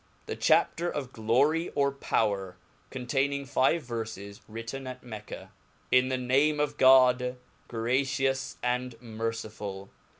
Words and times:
The 0.25 0.35
Chapter 0.35 0.89
of 0.89 1.13
Glory 1.13 1.71
»r 1.77 1.91
Power 1.91 2.57
^ 2.91 2.91
Cffntainingfive 3.05 3.83
Ferfes^ 3.83 4.39
written 4.47 4.87
at 4.87 5.03
Mecca. 5.03 5.51
1 5.91 6.01
N 6.01 6.07
the 6.09 6.17
name 6.17 6.59
of 6.59 6.77
God, 6.79 7.37
gracious 7.67 8.57
and 8.63 8.99
mercifull. 8.99 9.89